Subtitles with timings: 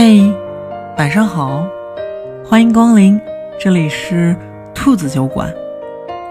[0.00, 0.32] 嘿，
[0.96, 1.66] 晚上好，
[2.46, 3.20] 欢迎光临，
[3.58, 4.36] 这里是
[4.72, 5.52] 兔子酒馆，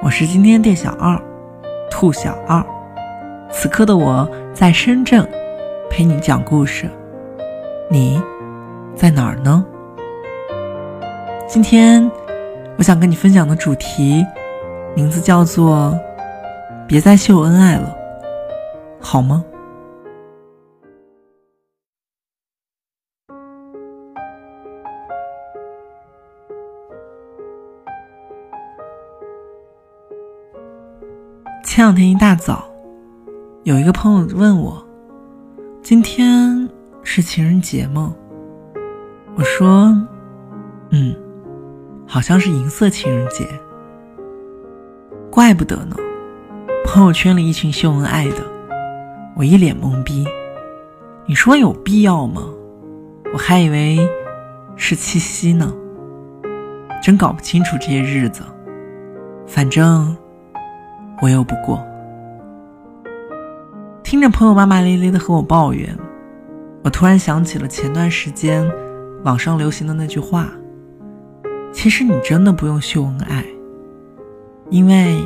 [0.01, 1.21] 我是今天店小二，
[1.92, 2.65] 兔小二。
[3.51, 5.28] 此刻的我在深圳，
[5.90, 6.90] 陪你讲故事，
[7.90, 8.24] 你
[8.96, 9.65] 在哪儿呢？
[11.46, 12.10] 今天
[12.78, 14.26] 我想跟你分享的主题，
[14.96, 15.94] 名字叫做
[16.88, 17.94] “别再秀恩爱了”，
[18.98, 19.44] 好吗？
[31.77, 32.67] 前两天一大早，
[33.62, 34.84] 有一个朋友问我
[35.84, 36.68] ：“今天
[37.04, 38.16] 是情人节吗？”
[39.38, 39.95] 我说
[40.90, 41.16] ：“嗯，
[42.08, 43.48] 好像是银色情人节。”
[45.30, 45.95] 怪不得呢，
[46.84, 48.38] 朋友圈里一群秀恩爱的，
[49.35, 50.26] 我一脸懵逼。
[51.27, 52.41] 你说有必要吗？
[53.32, 53.99] 我还以为
[54.76, 55.71] 是七夕呢，
[57.04, 58.41] 真搞不清楚这些日子。
[59.46, 60.18] 反正。
[61.20, 61.84] 我又不过，
[64.03, 65.97] 听着朋友骂骂咧咧的和我抱怨，
[66.83, 68.63] 我突然想起了前段时间
[69.23, 70.47] 网上流行的那句话
[71.73, 73.43] ：“其实你真的不用秀恩爱，
[74.69, 75.19] 因为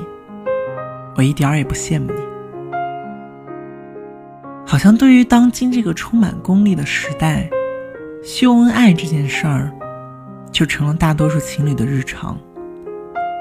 [1.17, 2.22] 我一点儿也不羡慕你。”
[4.66, 7.50] 好像对于当今这个充满功利的时代，
[8.23, 9.70] 秀恩爱这件事儿
[10.53, 12.38] 就成了大多数情侣的日常，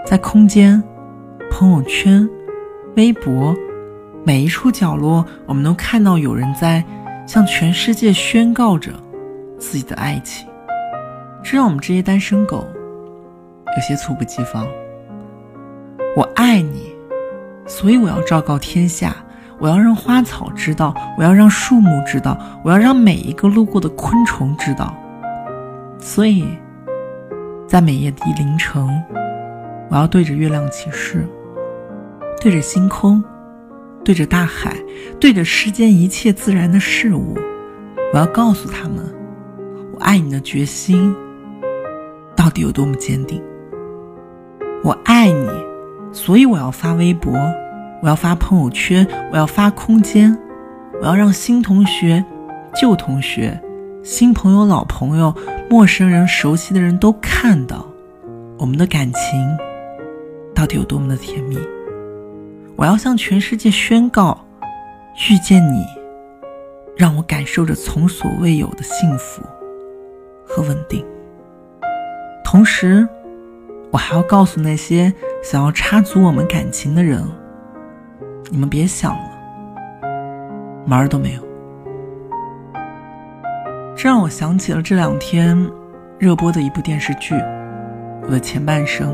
[0.04, 0.82] 在空间、
[1.48, 2.28] 朋友圈。
[2.96, 3.54] 微博，
[4.24, 6.84] 每一处角落，我们都看到有人在
[7.26, 8.92] 向全世界宣告着
[9.58, 10.48] 自己的爱情，
[11.42, 12.66] 这让我们这些单身狗
[13.76, 14.66] 有些猝不及防。
[16.16, 16.92] 我爱你，
[17.66, 19.14] 所以我要昭告天下，
[19.60, 24.92] 我要让花草知道，我要让树木知道，我要让每一个路过的昆虫知道。
[26.00, 26.44] 所以，
[27.68, 28.84] 在每夜的凌晨，
[29.88, 31.24] 我要对着月亮起誓。
[32.40, 33.22] 对着星空，
[34.02, 34.74] 对着大海，
[35.20, 37.36] 对着世间一切自然的事物，
[38.14, 39.04] 我要告诉他们，
[39.92, 41.14] 我爱你的决心
[42.34, 43.42] 到底有多么坚定。
[44.82, 45.50] 我爱你，
[46.12, 47.30] 所以我要发微博，
[48.02, 50.34] 我要发朋友圈，我要发空间，
[51.02, 52.24] 我要让新同学、
[52.74, 53.60] 旧同学、
[54.02, 55.34] 新朋友、老朋友、
[55.68, 57.86] 陌生人、熟悉的人都看到
[58.56, 59.58] 我们的感情
[60.54, 61.58] 到底有多么的甜蜜。
[62.80, 64.42] 我要向全世界宣告，
[65.28, 65.84] 遇见你，
[66.96, 69.42] 让我感受着从所未有的幸福
[70.46, 71.04] 和稳定。
[72.42, 73.06] 同时，
[73.90, 77.22] 我还要告诉那些想要插足我们感情的人，
[78.48, 79.30] 你们别想了，
[80.86, 81.42] 门儿都没有。
[83.94, 85.70] 这让我想起了这两天
[86.18, 87.34] 热播的一部电视剧
[88.22, 89.12] 《我的前半生》，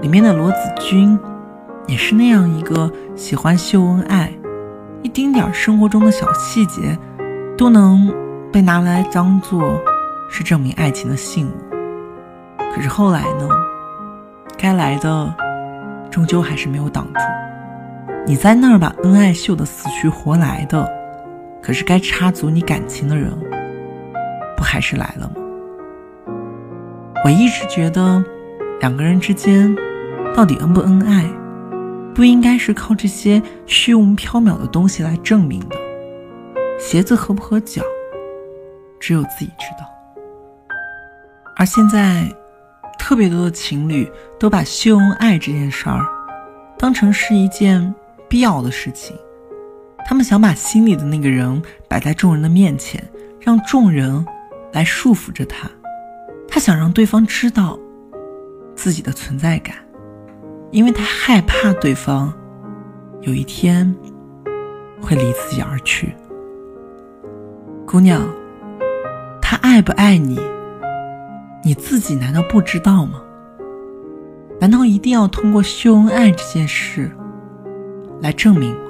[0.00, 1.16] 里面的罗子君。
[1.86, 4.32] 也是那样一个喜欢秀恩爱，
[5.02, 6.98] 一丁点儿生活中的小细节，
[7.56, 8.12] 都能
[8.52, 9.80] 被拿来当做
[10.28, 11.52] 是证明爱情的信物。
[12.74, 13.48] 可是后来呢？
[14.58, 15.34] 该来的
[16.10, 17.20] 终究还是没有挡住。
[18.26, 20.90] 你在那儿把恩爱秀得死去活来的，
[21.62, 23.30] 可是该插足你感情的人，
[24.56, 26.32] 不还是来了吗？
[27.24, 28.24] 我一直觉得，
[28.80, 29.76] 两个人之间
[30.34, 31.24] 到底恩不恩爱？
[32.16, 35.76] 不应该是靠这些虚无缥缈的东西来证明的。
[36.80, 37.82] 鞋子合不合脚，
[38.98, 39.86] 只有自己知道。
[41.56, 42.26] 而现在，
[42.98, 44.10] 特别多的情侣
[44.40, 46.06] 都把秀恩爱这件事儿
[46.78, 47.94] 当成是一件
[48.30, 49.14] 必要的事情。
[50.06, 53.06] 他们想把心里的那个人摆在众人的面前，
[53.38, 54.24] 让众人
[54.72, 55.68] 来束缚着他。
[56.48, 57.78] 他想让对方知道
[58.74, 59.76] 自己的存在感。
[60.76, 62.30] 因为他害怕对方
[63.22, 63.96] 有一天
[65.00, 66.14] 会离自己而去。
[67.86, 68.20] 姑娘，
[69.40, 70.38] 他爱不爱你，
[71.64, 73.22] 你自己难道不知道吗？
[74.60, 77.10] 难道一定要通过秀恩爱这件事
[78.20, 78.80] 来证明吗？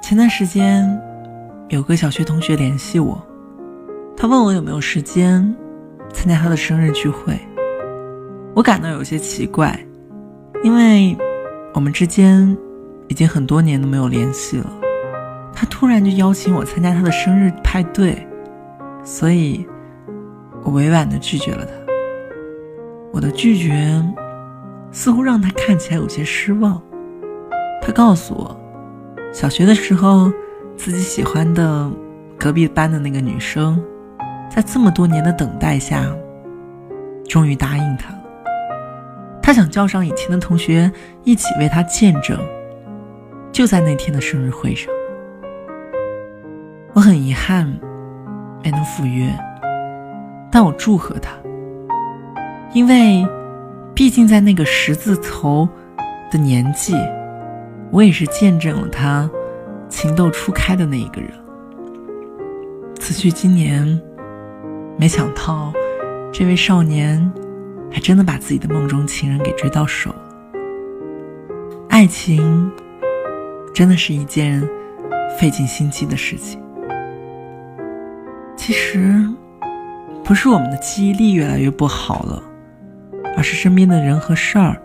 [0.00, 0.88] 前段时间
[1.70, 3.20] 有个小学同学联系我，
[4.16, 5.52] 他问我有没有时间
[6.12, 7.36] 参加他的生日聚会。
[8.54, 9.78] 我感到有些奇怪，
[10.62, 11.16] 因为
[11.72, 12.56] 我们之间
[13.08, 14.72] 已经很多年都没有联系了。
[15.52, 18.26] 他突然就邀请我参加他的生日派对，
[19.02, 19.66] 所以
[20.62, 21.72] 我委婉的拒绝了他。
[23.12, 24.02] 我的拒绝
[24.92, 26.80] 似乎让他看起来有些失望。
[27.82, 28.56] 他告诉我，
[29.32, 30.32] 小学的时候
[30.76, 31.90] 自己喜欢的
[32.38, 33.82] 隔壁班的那个女生，
[34.48, 36.04] 在这么多年的等待下，
[37.28, 38.14] 终于答应他。
[39.44, 40.90] 他想叫上以前的同学
[41.22, 42.40] 一起为他见证。
[43.52, 44.90] 就在那天的生日会上，
[46.94, 47.66] 我很遗憾
[48.62, 49.28] 没能赴约，
[50.50, 51.30] 但我祝贺他，
[52.72, 53.22] 因为
[53.92, 55.68] 毕竟在那个十字头
[56.32, 56.96] 的年纪，
[57.90, 59.30] 我也是见证了他
[59.90, 61.30] 情窦初开的那一个人。
[62.98, 64.00] 此去今年，
[64.96, 65.70] 没想到
[66.32, 67.30] 这位少年
[67.94, 70.12] 还真的把自己的梦中情人给追到手。
[71.88, 72.70] 爱情。
[73.72, 74.62] 真的是一件
[75.36, 76.62] 费尽心机的事情。
[78.56, 79.20] 其实，
[80.22, 82.40] 不是我们的记忆力越来越不好了，
[83.36, 84.80] 而是身边的人和事儿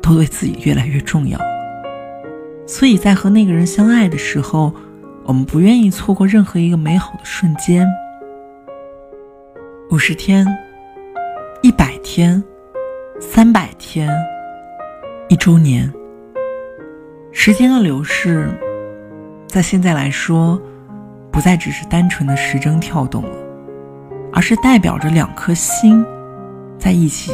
[0.00, 1.36] 都对自己越来越重要。
[2.64, 4.72] 所以在和那个人相爱的时候，
[5.24, 7.84] 我们不愿意错过任何一个美好的瞬间。
[9.90, 10.46] 五十天、
[11.62, 12.42] 一百天、
[13.20, 14.10] 三百天、
[15.28, 15.88] 一周年。
[17.30, 18.50] 时间的流逝，
[19.46, 20.60] 在现在来说，
[21.30, 23.36] 不再只是单纯的时针跳动了，
[24.32, 26.04] 而是代表着两颗心
[26.80, 27.32] 在一起，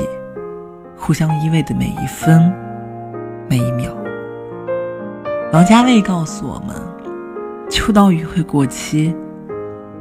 [0.94, 2.52] 互相依偎的每一分、
[3.48, 3.96] 每一秒。
[5.54, 6.76] 王家卫告诉我们，
[7.70, 9.16] 秋刀鱼会过期，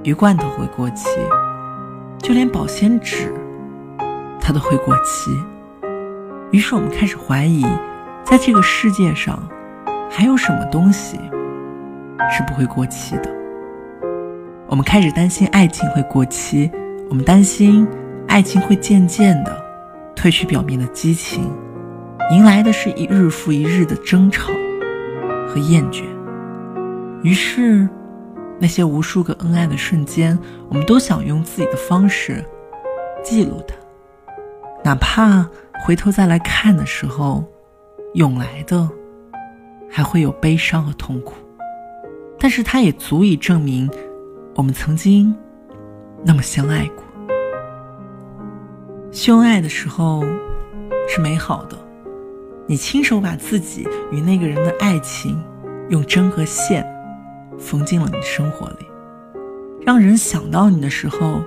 [0.03, 1.17] 鱼罐头会过期，
[2.19, 3.33] 就连保鲜纸，
[4.47, 5.29] 它都会过期。
[6.51, 7.65] 于是我们开始怀疑，
[8.23, 9.37] 在这个世界上。
[10.09, 11.19] 还有什么东西
[12.31, 13.29] 是不会过期的？
[14.67, 16.71] 我们开始担心爱情会过期，
[17.09, 17.85] 我们担心
[18.25, 19.61] 爱情会渐渐的
[20.15, 21.51] 褪去表面的激情，
[22.31, 24.53] 迎来的是一日复一日的争吵
[25.49, 26.03] 和厌倦。
[27.21, 27.87] 于是，
[28.57, 30.39] 那些无数个恩爱的瞬间，
[30.69, 32.41] 我们都想用自己的方式
[33.21, 33.75] 记录它，
[34.87, 35.45] 哪怕
[35.83, 37.43] 回头再来看的时候，
[38.13, 38.89] 涌来的。
[39.89, 41.33] 还会有悲伤和痛苦，
[42.39, 43.89] 但是它也足以证明
[44.55, 45.35] 我们曾经
[46.23, 47.03] 那么相爱过。
[49.11, 50.23] 秀恩爱的时候
[51.09, 51.77] 是美好的，
[52.65, 55.41] 你亲手把自己与那个人的爱情
[55.89, 56.85] 用针和线
[57.57, 58.85] 缝进了你的生活里，
[59.81, 61.41] 让人想到你的时候，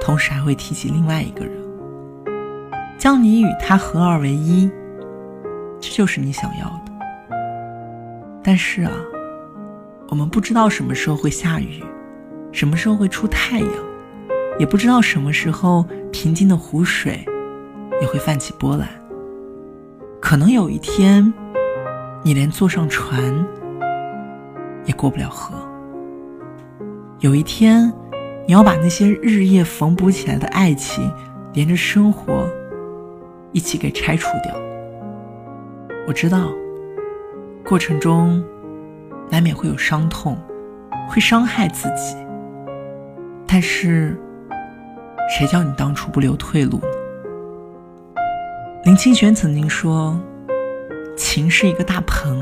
[0.00, 1.61] 同时还会提起另外一个人，
[3.02, 4.70] 将你与他合二为一，
[5.80, 6.92] 这就是你想要的。
[8.44, 8.92] 但是啊，
[10.08, 11.82] 我们不知道什么时候会下雨，
[12.52, 13.68] 什么时候会出太阳，
[14.56, 17.26] 也不知道什么时候平静的湖水
[18.00, 18.88] 也会泛起波澜。
[20.20, 21.34] 可能有一天，
[22.22, 23.44] 你连坐上船
[24.84, 25.56] 也过不了河。
[27.18, 27.92] 有一天，
[28.46, 31.12] 你要把那些日夜缝补起来的爱情，
[31.52, 32.48] 连着生活
[33.52, 34.54] 一起给拆除掉。
[36.06, 36.52] 我知道。
[37.64, 38.42] 过程中，
[39.30, 40.36] 难免会有伤痛，
[41.08, 42.16] 会伤害自己。
[43.46, 44.18] 但是，
[45.30, 48.20] 谁叫你当初不留退路呢？
[48.84, 50.20] 林清玄曾经说
[51.16, 52.40] ：“情是一个大盆，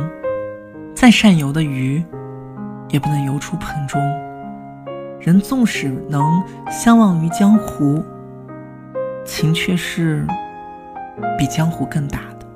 [0.95, 2.03] 再善游的鱼，
[2.89, 4.01] 也不能游出盆中。
[5.21, 6.25] 人纵使能
[6.71, 8.03] 相忘于江湖，
[9.23, 10.27] 情却是
[11.39, 12.47] 比江湖更大的。”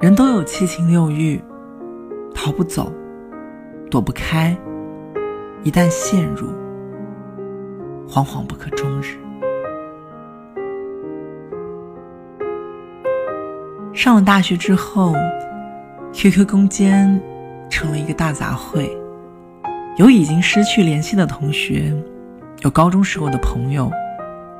[0.00, 1.42] 人都有七情六欲，
[2.34, 2.92] 逃不走，
[3.90, 4.56] 躲不开。
[5.62, 6.48] 一旦陷入，
[8.08, 9.16] 惶惶不可终日。
[13.94, 15.14] 上了大学之后
[16.12, 17.20] ，QQ 空间
[17.70, 18.90] 成了一个大杂烩，
[19.98, 21.94] 有已经失去联系的同学，
[22.62, 23.88] 有高中时候的朋友，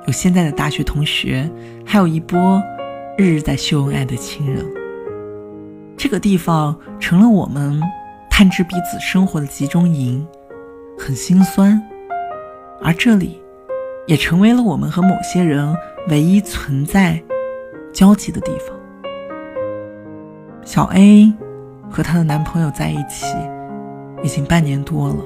[0.06, 1.48] 有现在的大学同学，
[1.86, 2.62] 还有一波
[3.16, 4.64] 日日在秀恩爱的亲人。
[5.96, 7.80] 这个地方成了我们
[8.28, 10.26] 探知彼此生活的集中营，
[10.98, 11.80] 很心酸。
[12.82, 13.40] 而这里，
[14.08, 15.72] 也成为了我们和某些人
[16.08, 17.22] 唯一存在
[17.92, 18.76] 交集的地方。
[20.64, 21.32] 小 A
[21.88, 23.26] 和她的男朋友在一起
[24.24, 25.16] 已经半年多了，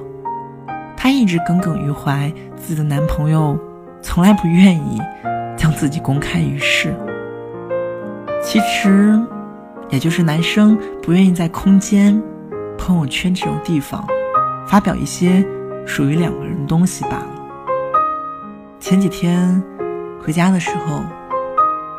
[0.98, 3.58] 她一直耿耿于怀，自己的男朋友
[4.06, 5.02] 从来不愿意
[5.56, 6.94] 将自己公开于世。
[8.40, 9.20] 其实。
[9.88, 12.20] 也就是男生不愿意在空间、
[12.76, 14.04] 朋友圈这种地方
[14.66, 15.46] 发表一些
[15.86, 17.28] 属于两个人的东西罢了。
[18.80, 19.62] 前几天
[20.20, 21.04] 回家的时候，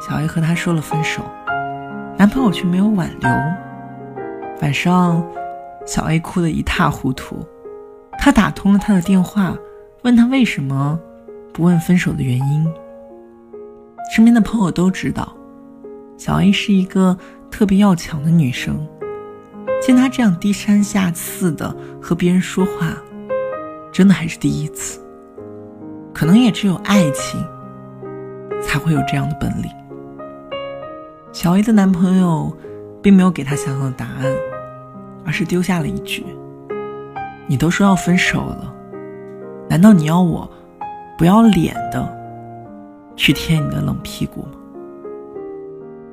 [0.02, 1.24] 小 A 和他说了分手，
[2.18, 3.30] 男朋友却没有挽留。
[4.62, 5.26] 晚上，
[5.86, 7.40] 小 A 哭得一塌糊涂。
[8.20, 9.56] 他打通了他的电话，
[10.02, 11.00] 问他为什么
[11.58, 12.72] 不问分手的原因。
[14.14, 15.36] 身边的朋友都知道，
[16.16, 17.18] 小 A 是一个
[17.50, 18.88] 特别要强的女生。
[19.82, 22.96] 见她这样低三下四的和别人说话，
[23.92, 25.02] 真的还是第一次。
[26.14, 27.44] 可能也只有爱情
[28.62, 29.72] 才会有这样的本领。
[31.32, 32.56] 小 A 的男朋友
[33.02, 34.32] 并没有给她想要的答案，
[35.26, 36.24] 而是丢下了一句
[37.50, 38.72] ：“你都说要分手了，
[39.68, 40.48] 难道你要我
[41.18, 42.08] 不要脸的
[43.16, 44.48] 去贴你的冷屁股？”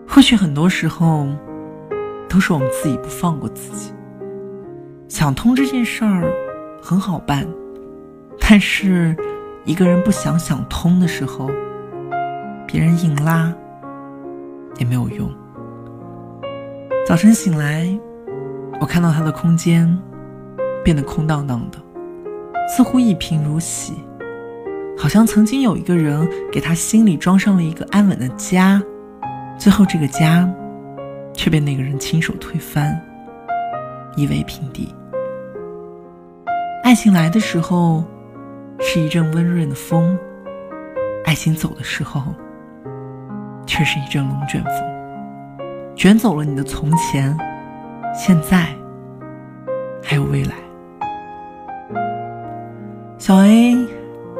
[0.08, 1.26] 或许很多时候
[2.28, 3.92] 都是我们自己不放过自己。
[5.08, 6.32] 想通这件事儿
[6.82, 7.46] 很好办，
[8.40, 9.16] 但是。
[9.66, 11.50] 一个人不想想通的时候，
[12.66, 13.50] 别人硬拉
[14.76, 15.26] 也没有用。
[17.06, 17.88] 早晨醒来，
[18.78, 19.98] 我看到他的空间
[20.84, 21.78] 变得空荡荡的，
[22.68, 23.94] 似乎一贫如洗，
[24.96, 28.82] 好像曾经有一个人给他心里装上了一个安稳的家，
[29.58, 30.48] 最后这个家
[31.32, 33.00] 却被那个人亲手推翻，
[34.16, 34.94] 夷为平地。
[36.82, 38.04] 爱情来的时候。
[38.80, 40.18] 是一阵温润的风，
[41.24, 42.20] 爱情走的时候，
[43.64, 44.74] 却是一阵龙卷风，
[45.94, 47.34] 卷走了你的从前、
[48.12, 48.66] 现在，
[50.02, 50.54] 还有未来。
[53.16, 53.76] 小 A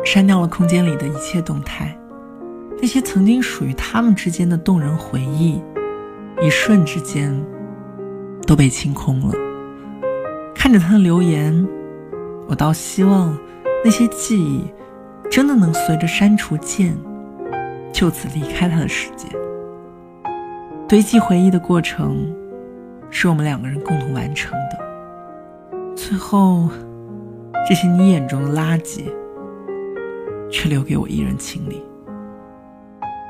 [0.05, 1.97] 删掉了空间里的一切动态，
[2.81, 5.61] 那些曾经属于他们之间的动人回忆，
[6.41, 7.35] 一瞬之间
[8.47, 9.35] 都被清空了。
[10.55, 11.67] 看着他的留言，
[12.49, 13.37] 我倒希望。
[13.87, 14.65] 那些记忆，
[15.31, 16.97] 真的能随着删除键，
[17.93, 19.29] 就此离开他的世界。
[20.89, 22.35] 堆积回忆的过程，
[23.11, 25.95] 是我们两个人共同完成的。
[25.95, 26.71] 最后，
[27.69, 29.03] 这些你眼中的垃圾，
[30.55, 31.83] 却留给我一人清理。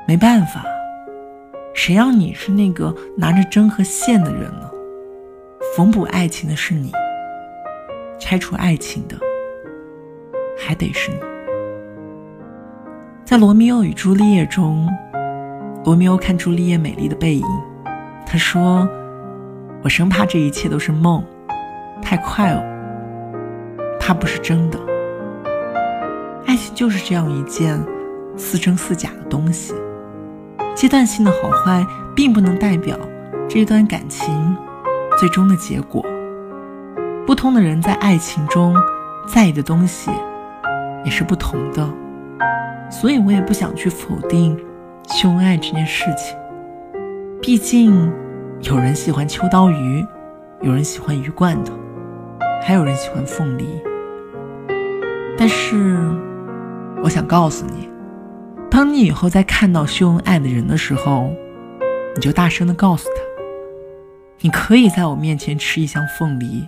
[0.07, 0.63] 没办法，
[1.73, 4.69] 谁让你是那个拿着针和线的人呢？
[5.75, 6.91] 缝补爱情的是你，
[8.19, 9.17] 拆除爱情的。
[10.55, 11.17] 还得是你。
[13.25, 14.87] 在《罗密欧与朱丽叶》中，
[15.83, 17.45] 罗密欧看朱丽叶美丽的背影，
[18.23, 18.87] 他说
[19.83, 21.23] ：“我生怕这一切都是梦，
[22.03, 22.63] 太快了，
[23.99, 24.79] 怕不是真的。
[26.45, 27.83] 爱情就是这样一件
[28.37, 29.73] 似真似假的东西，
[30.75, 31.85] 阶段性的好坏
[32.15, 32.97] 并不能代表
[33.47, 34.55] 这一段感情
[35.19, 36.05] 最终的结果。
[37.25, 38.75] 不同的人在爱情中
[39.27, 40.11] 在意的东西。”
[41.05, 41.87] 也是不同的，
[42.89, 44.57] 所以我也不想去否定
[45.07, 46.35] 秀恩爱这件事情。
[47.39, 48.11] 毕竟，
[48.61, 50.03] 有人喜欢秋刀鱼，
[50.61, 51.75] 有人喜欢鱼罐头，
[52.63, 53.79] 还有人喜欢凤梨。
[55.37, 55.95] 但是，
[57.05, 57.87] 我想告诉你，
[58.67, 61.31] 当你以后再看到秀恩爱的人的时候，
[62.15, 63.21] 你就大声的告诉他
[64.41, 66.67] ：“你可以在我面前吃一箱凤梨，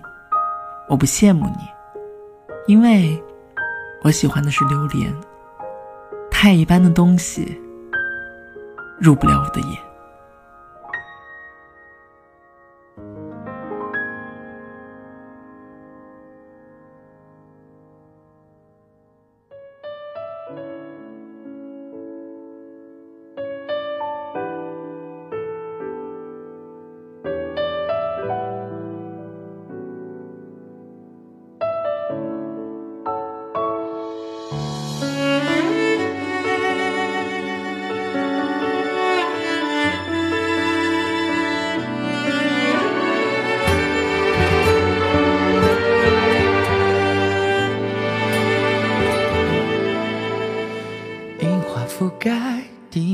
[0.88, 3.20] 我不羡慕你，因为。”
[4.02, 5.12] 我喜欢的是榴莲，
[6.30, 7.60] 太一般的东西
[8.96, 9.87] 入不了我的眼。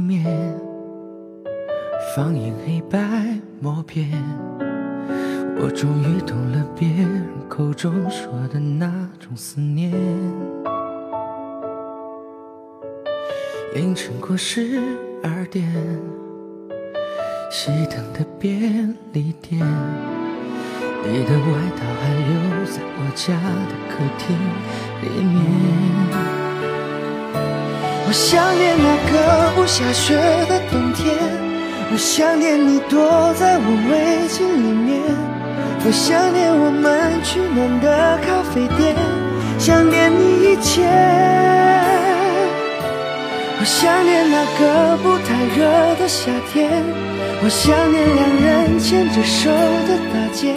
[0.05, 0.23] 面，
[2.15, 2.99] 放映黑白
[3.61, 4.11] 默片。
[5.57, 8.87] 我终于懂了别人口中说的那
[9.19, 9.91] 种思念。
[13.75, 14.83] 凌晨过十
[15.23, 15.67] 二点，
[17.51, 19.59] 熄灯的便利店，
[21.03, 21.47] 你的外
[21.77, 23.33] 套还留在我家
[23.71, 24.37] 的客厅
[25.03, 26.44] 里面。
[28.07, 30.15] 我想念那个不下雪
[30.49, 31.17] 的冬天，
[31.91, 35.03] 我想念你躲在我围巾里面，
[35.85, 38.95] 我想念我们取暖的咖啡店，
[39.59, 40.85] 想念你一切。
[43.59, 45.65] 我想念那个不太热
[45.97, 46.71] 的夏天，
[47.43, 49.51] 我想念两人牵着手
[49.89, 50.55] 的大街，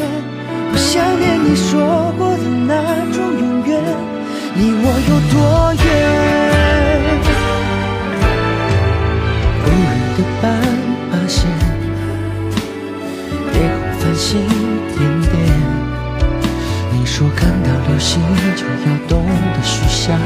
[0.74, 2.75] 我想念你说过的那
[3.16, 3.82] 种永远，
[4.56, 6.37] 离我有多远？
[14.29, 14.36] 星
[14.89, 15.31] 点点。
[16.91, 18.22] 你说看到流星
[18.57, 20.19] 就要懂得许下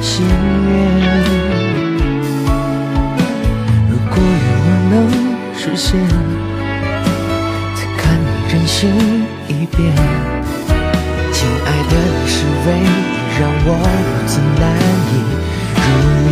[0.00, 0.72] 心愿。
[3.90, 4.94] 如果愿望能
[5.54, 6.00] 实现，
[7.74, 8.88] 再看你任性
[9.46, 9.76] 一遍。
[11.30, 11.92] 亲爱的，
[12.24, 12.82] 你是唯一
[13.38, 13.68] 让我
[14.08, 14.64] 如此难
[15.12, 15.14] 以
[15.76, 15.86] 入
[16.24, 16.28] 眠。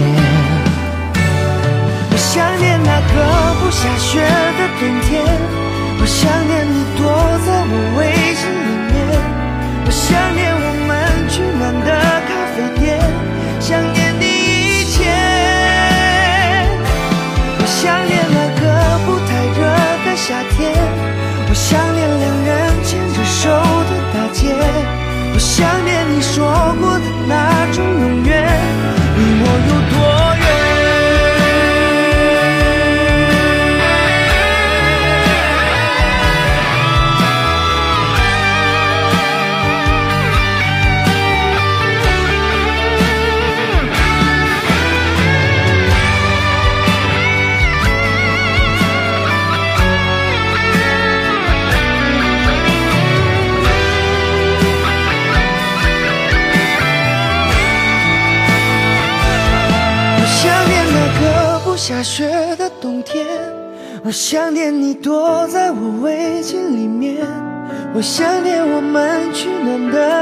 [2.10, 3.14] 我想念那个
[3.60, 4.08] 不下雪
[4.56, 5.12] 的冬天，
[6.06, 7.02] 我想念你躲
[7.44, 8.55] 在我围巾
[61.88, 63.24] 下雪的冬天，
[64.02, 67.24] 我想念你躲在我围巾里面，
[67.94, 70.15] 我想念我们取暖的，